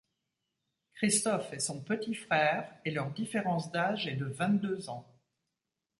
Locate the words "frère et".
2.15-2.89